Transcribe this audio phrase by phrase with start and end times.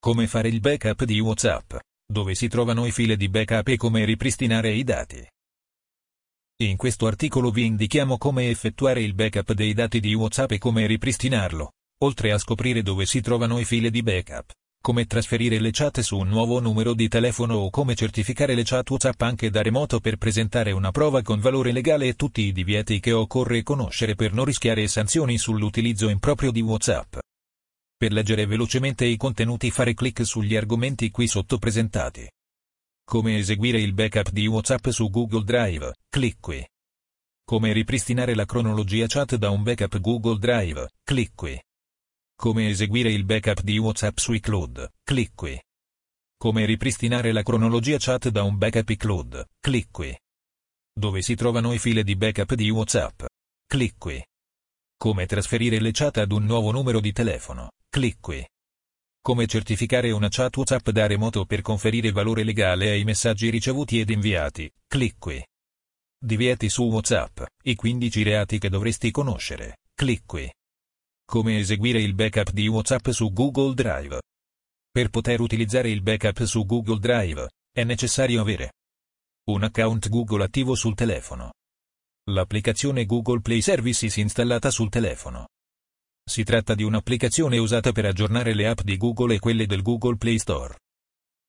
[0.00, 1.74] Come fare il backup di WhatsApp,
[2.06, 5.26] dove si trovano i file di backup e come ripristinare i dati.
[6.62, 10.86] In questo articolo vi indichiamo come effettuare il backup dei dati di WhatsApp e come
[10.86, 11.72] ripristinarlo,
[12.04, 16.16] oltre a scoprire dove si trovano i file di backup, come trasferire le chat su
[16.16, 20.16] un nuovo numero di telefono o come certificare le chat WhatsApp anche da remoto per
[20.16, 24.44] presentare una prova con valore legale e tutti i divieti che occorre conoscere per non
[24.44, 27.16] rischiare sanzioni sull'utilizzo improprio di WhatsApp.
[27.98, 32.30] Per leggere velocemente i contenuti fare clic sugli argomenti qui sotto presentati.
[33.04, 36.64] Come eseguire il backup di WhatsApp su Google Drive, clic qui.
[37.44, 41.60] Come ripristinare la cronologia chat da un backup Google Drive, clic qui.
[42.36, 45.60] Come eseguire il backup di WhatsApp su iCloud, clic qui.
[46.36, 50.16] Come ripristinare la cronologia chat da un backup iCloud, clic qui.
[50.94, 53.24] Dove si trovano i file di backup di WhatsApp,
[53.66, 54.24] clic qui.
[54.96, 58.48] Come trasferire le chat ad un nuovo numero di telefono, clic qui.
[59.20, 64.10] Come certificare una chat WhatsApp da remoto per conferire valore legale ai messaggi ricevuti ed
[64.10, 65.44] inviati, clic qui.
[66.16, 70.48] Divieti su WhatsApp, i 15 reati che dovresti conoscere, clic qui.
[71.26, 74.22] Come eseguire il backup di WhatsApp su Google Drive.
[74.92, 78.74] Per poter utilizzare il backup su Google Drive, è necessario avere
[79.48, 81.54] un account Google attivo sul telefono.
[82.30, 85.48] L'applicazione Google Play Services installata sul telefono.
[86.28, 90.18] Si tratta di un'applicazione usata per aggiornare le app di Google e quelle del Google
[90.18, 90.76] Play Store.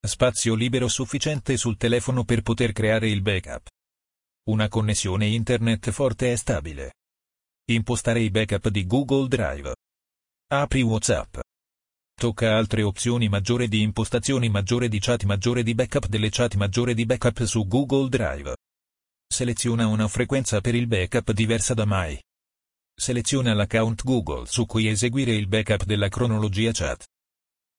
[0.00, 3.66] Spazio libero sufficiente sul telefono per poter creare il backup.
[4.50, 6.92] Una connessione internet forte e stabile.
[7.70, 9.74] Impostare i backup di Google Drive.
[10.52, 11.38] Apri WhatsApp.
[12.14, 16.94] Tocca altre opzioni maggiore di impostazioni maggiore di chat maggiore di backup delle chat maggiore
[16.94, 18.54] di backup su Google Drive.
[19.26, 22.16] Seleziona una frequenza per il backup diversa da mai.
[23.00, 27.06] Seleziona l'account Google su cui eseguire il backup della cronologia chat.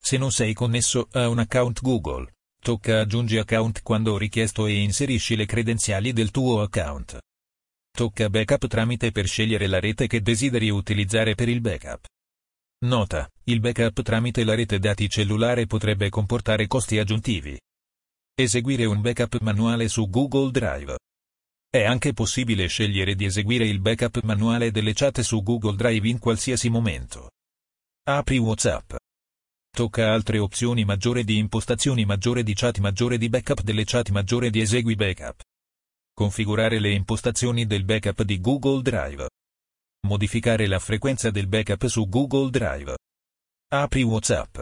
[0.00, 5.34] Se non sei connesso a un account Google, tocca aggiungi account quando richiesto e inserisci
[5.34, 7.18] le credenziali del tuo account.
[7.90, 12.06] Tocca backup tramite per scegliere la rete che desideri utilizzare per il backup.
[12.84, 17.58] Nota, il backup tramite la rete dati cellulare potrebbe comportare costi aggiuntivi.
[18.36, 20.96] Eseguire un backup manuale su Google Drive.
[21.70, 26.18] È anche possibile scegliere di eseguire il backup manuale delle chat su Google Drive in
[26.18, 27.32] qualsiasi momento.
[28.08, 28.94] Apri WhatsApp.
[29.70, 34.48] Tocca altre opzioni maggiore di impostazioni maggiore di chat maggiore di backup delle chat maggiore
[34.48, 35.42] di esegui backup.
[36.14, 39.28] Configurare le impostazioni del backup di Google Drive.
[40.06, 42.96] Modificare la frequenza del backup su Google Drive.
[43.72, 44.58] Apri WhatsApp.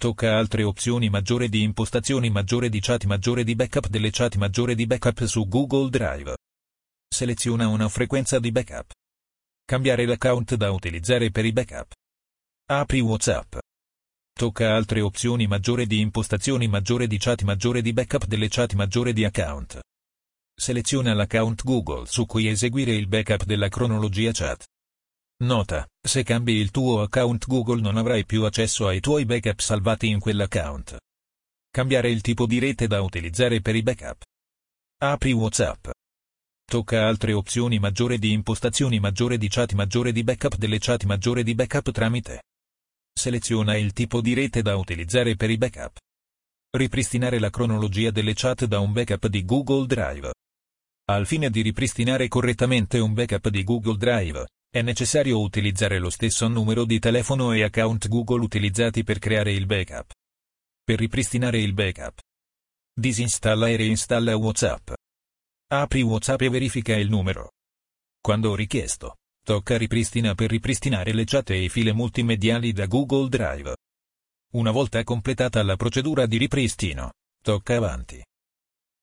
[0.00, 4.76] Tocca altre opzioni maggiore di impostazioni maggiore di chat maggiore di backup delle chat maggiore
[4.76, 6.36] di backup su Google Drive.
[7.12, 8.92] Seleziona una frequenza di backup.
[9.64, 11.94] Cambiare l'account da utilizzare per i backup.
[12.70, 13.56] Apri WhatsApp.
[14.32, 19.12] Tocca altre opzioni maggiore di impostazioni maggiore di chat maggiore di backup delle chat maggiore
[19.12, 19.80] di account.
[20.54, 24.64] Seleziona l'account Google su cui eseguire il backup della cronologia chat.
[25.40, 30.08] Nota, se cambi il tuo account Google non avrai più accesso ai tuoi backup salvati
[30.08, 30.96] in quell'account.
[31.70, 34.24] Cambiare il tipo di rete da utilizzare per i backup.
[35.00, 35.90] Apri WhatsApp.
[36.64, 41.44] Tocca altre opzioni maggiore di impostazioni maggiore di chat maggiore di backup delle chat maggiore
[41.44, 42.42] di backup tramite.
[43.12, 45.98] Seleziona il tipo di rete da utilizzare per i backup.
[46.76, 50.32] Ripristinare la cronologia delle chat da un backup di Google Drive.
[51.10, 56.46] Al fine di ripristinare correttamente un backup di Google Drive, è necessario utilizzare lo stesso
[56.46, 60.12] numero di telefono e account Google utilizzati per creare il backup.
[60.84, 62.20] Per ripristinare il backup.
[62.92, 64.90] Disinstalla e reinstalla WhatsApp.
[65.68, 67.52] Apri WhatsApp e verifica il numero.
[68.20, 73.74] Quando richiesto, tocca ripristina per ripristinare le chat e i file multimediali da Google Drive.
[74.52, 77.12] Una volta completata la procedura di ripristino,
[77.42, 78.22] tocca avanti.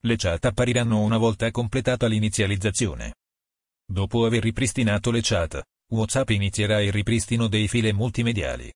[0.00, 3.14] Le chat appariranno una volta completata l'inizializzazione.
[3.94, 5.62] Dopo aver ripristinato le chat,
[5.92, 8.68] WhatsApp inizierà il ripristino dei file multimediali.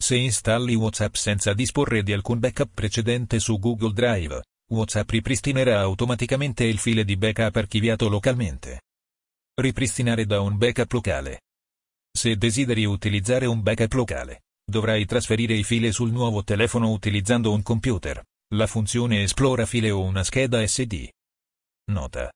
[0.00, 6.62] Se installi WhatsApp senza disporre di alcun backup precedente su Google Drive, WhatsApp ripristinerà automaticamente
[6.62, 8.82] il file di backup archiviato localmente.
[9.60, 11.40] Ripristinare da un backup locale.
[12.16, 17.64] Se desideri utilizzare un backup locale, dovrai trasferire i file sul nuovo telefono utilizzando un
[17.64, 18.22] computer,
[18.54, 21.08] la funzione esplora file o una scheda SD.
[21.90, 22.30] Nota.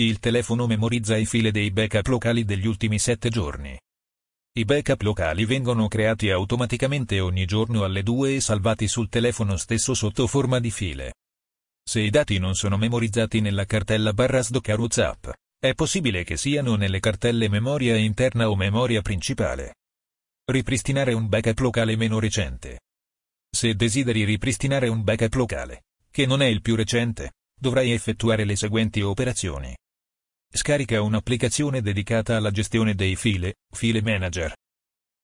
[0.00, 3.76] Il telefono memorizza i file dei backup locali degli ultimi 7 giorni.
[4.56, 9.94] I backup locali vengono creati automaticamente ogni giorno alle 2 e salvati sul telefono stesso
[9.94, 11.14] sotto forma di file.
[11.82, 16.76] Se i dati non sono memorizzati nella cartella barra SDOCAR WhatsApp, è possibile che siano
[16.76, 19.74] nelle cartelle memoria interna o memoria principale.
[20.44, 22.82] Ripristinare un backup locale meno recente.
[23.50, 28.54] Se desideri ripristinare un backup locale, che non è il più recente, dovrai effettuare le
[28.54, 29.74] seguenti operazioni.
[30.50, 34.54] Scarica un'applicazione dedicata alla gestione dei file, File Manager.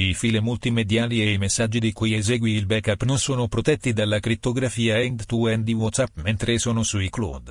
[0.00, 4.20] I file multimediali e i messaggi di cui esegui il backup non sono protetti dalla
[4.20, 7.50] crittografia end-to-end di WhatsApp mentre sono su iCloud.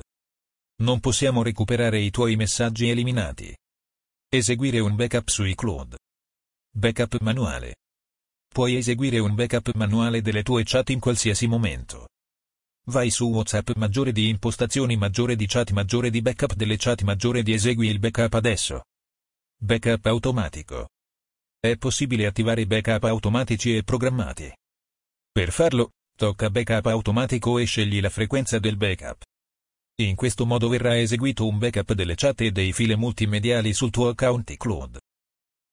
[0.82, 3.56] Non possiamo recuperare i tuoi messaggi eliminati.
[4.28, 5.94] Eseguire un backup su iCloud.
[6.74, 7.76] Backup manuale.
[8.48, 12.08] Puoi eseguire un backup manuale delle tue chat in qualsiasi momento.
[12.88, 17.42] Vai su WhatsApp maggiore di impostazioni maggiore di chat maggiore di backup delle chat maggiore
[17.42, 18.84] di esegui il backup adesso.
[19.60, 20.88] Backup automatico.
[21.60, 24.50] È possibile attivare backup automatici e programmati.
[25.30, 29.22] Per farlo, tocca backup automatico e scegli la frequenza del backup.
[29.96, 34.08] In questo modo verrà eseguito un backup delle chat e dei file multimediali sul tuo
[34.08, 34.96] account iCloud.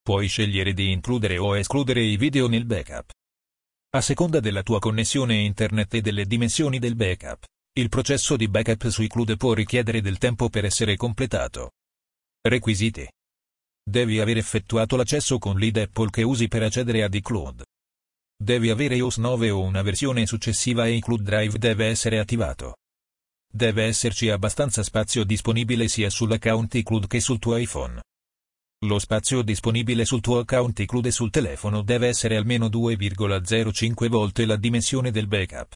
[0.02, 3.10] Puoi scegliere di includere o escludere i video nel backup.
[3.96, 7.46] A seconda della tua connessione internet e delle dimensioni del backup,
[7.80, 11.72] il processo di backup su iCloud può richiedere del tempo per essere completato.
[12.42, 13.10] Requisiti.
[13.82, 17.64] Devi aver effettuato l'accesso con l'ID Apple che usi per accedere ad iCloud.
[18.38, 22.76] Devi avere iOS 9 o una versione successiva e iCloud Drive deve essere attivato.
[23.50, 28.02] Deve esserci abbastanza spazio disponibile sia sull'account iCloud che sul tuo iPhone.
[28.86, 34.58] Lo spazio disponibile sul tuo account include sul telefono deve essere almeno 2,05 volte la
[34.58, 35.74] dimensione del backup.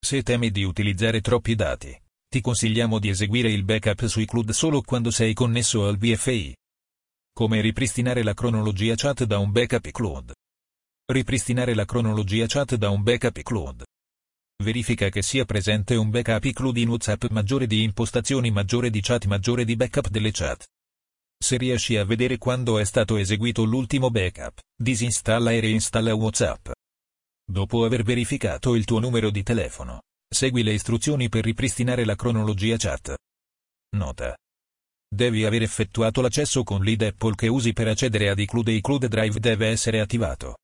[0.00, 4.82] Se temi di utilizzare troppi dati, ti consigliamo di eseguire il backup su iCloud solo
[4.82, 6.54] quando sei connesso al VFI.
[7.32, 10.32] Come ripristinare la cronologia chat da un backup iCloud.
[11.10, 13.82] Ripristinare la cronologia chat da un backup iCloud.
[14.62, 19.24] Verifica che sia presente un backup iCloud in WhatsApp maggiore di impostazioni maggiore di chat
[19.24, 20.64] maggiore di backup delle chat.
[21.40, 26.70] Se riesci a vedere quando è stato eseguito l'ultimo backup, disinstalla e reinstalla WhatsApp.
[27.50, 32.76] Dopo aver verificato il tuo numero di telefono, segui le istruzioni per ripristinare la cronologia
[32.76, 33.16] chat.
[33.96, 34.36] Nota.
[35.10, 39.06] Devi aver effettuato l'accesso con l'ID Apple che usi per accedere ad iCloud e iCloud
[39.06, 40.58] Drive deve essere attivato.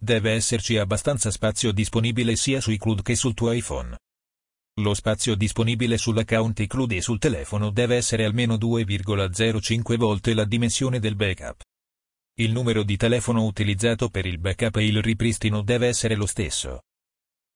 [0.00, 3.96] Deve esserci abbastanza spazio disponibile sia su iCloud che sul tuo iPhone.
[4.80, 10.98] Lo spazio disponibile sull'account iCloud e sul telefono deve essere almeno 2,05 volte la dimensione
[10.98, 11.62] del backup.
[12.40, 16.80] Il numero di telefono utilizzato per il backup e il ripristino deve essere lo stesso.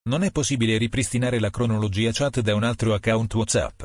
[0.09, 3.82] Non è possibile ripristinare la cronologia chat da un altro account WhatsApp.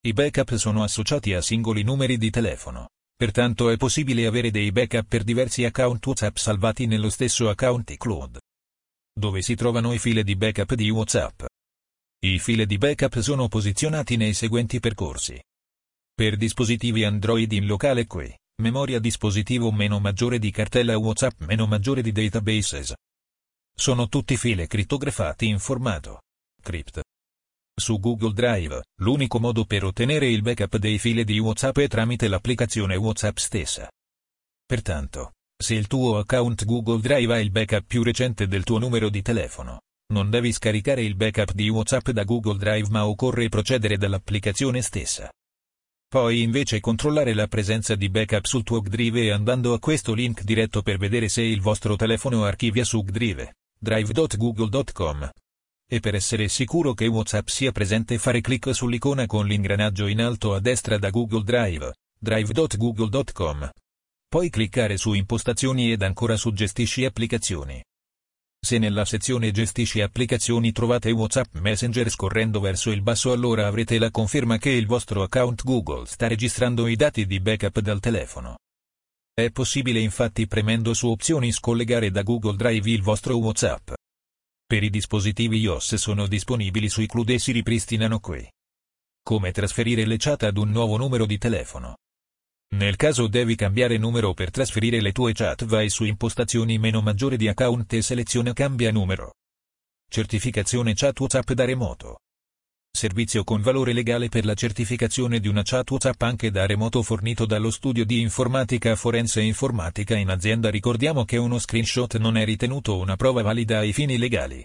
[0.00, 5.06] I backup sono associati a singoli numeri di telefono, pertanto è possibile avere dei backup
[5.06, 8.38] per diversi account WhatsApp salvati nello stesso account iCloud.
[9.14, 11.44] Dove si trovano i file di backup di WhatsApp?
[12.20, 15.40] I file di backup sono posizionati nei seguenti percorsi.
[16.12, 18.28] Per dispositivi Android in locale qui,
[18.60, 22.92] memoria dispositivo meno maggiore di cartella WhatsApp meno maggiore di databases.
[23.72, 26.22] Sono tutti file crittografati in formato
[26.60, 27.02] crypt.
[27.72, 32.26] Su Google Drive, l'unico modo per ottenere il backup dei file di WhatsApp è tramite
[32.26, 33.88] l'applicazione WhatsApp stessa.
[34.66, 39.08] Pertanto, se il tuo account Google Drive ha il backup più recente del tuo numero
[39.08, 43.98] di telefono, non devi scaricare il backup di WhatsApp da Google Drive ma occorre procedere
[43.98, 45.30] dall'applicazione stessa.
[46.08, 50.80] Puoi invece controllare la presenza di backup sul tuo Gdrive andando a questo link diretto
[50.80, 55.30] per vedere se il vostro telefono archivia su Gdrive, drive.google.com.
[55.90, 60.54] E per essere sicuro che WhatsApp sia presente fare clic sull'icona con l'ingranaggio in alto
[60.54, 63.70] a destra da Google Drive, drive.google.com.
[64.26, 67.82] Poi cliccare su impostazioni ed ancora su gestisci applicazioni.
[68.60, 74.10] Se nella sezione Gestisci applicazioni trovate WhatsApp Messenger scorrendo verso il basso allora avrete la
[74.10, 78.58] conferma che il vostro account Google sta registrando i dati di backup dal telefono.
[79.32, 83.92] È possibile infatti premendo su opzioni scollegare da Google Drive il vostro WhatsApp.
[84.66, 88.46] Per i dispositivi iOS sono disponibili su iCloud e si ripristinano qui.
[89.22, 91.96] Come trasferire le chat ad un nuovo numero di telefono.
[92.70, 97.36] Nel caso devi cambiare numero per trasferire le tue chat vai su impostazioni meno maggiore
[97.36, 99.34] di account e seleziona cambia numero.
[100.10, 102.18] Certificazione chat WhatsApp da remoto.
[102.90, 107.46] Servizio con valore legale per la certificazione di una chat WhatsApp anche da remoto fornito
[107.46, 110.68] dallo studio di informatica forense informatica in azienda.
[110.70, 114.64] Ricordiamo che uno screenshot non è ritenuto una prova valida ai fini legali.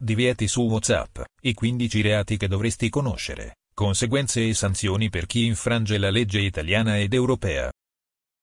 [0.00, 5.98] Divieti su WhatsApp, i 15 reati che dovresti conoscere, conseguenze e sanzioni per chi infrange
[5.98, 7.70] la legge italiana ed europea.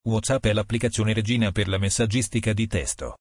[0.08, 3.18] WhatsApp è l'applicazione regina per la messaggistica di testo.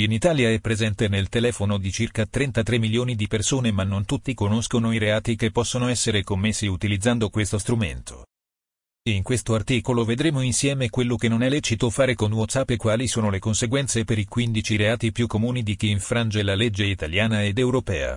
[0.00, 4.32] In Italia è presente nel telefono di circa 33 milioni di persone ma non tutti
[4.32, 8.24] conoscono i reati che possono essere commessi utilizzando questo strumento.
[9.10, 13.06] In questo articolo vedremo insieme quello che non è lecito fare con WhatsApp e quali
[13.08, 17.44] sono le conseguenze per i 15 reati più comuni di chi infrange la legge italiana
[17.44, 18.16] ed europea.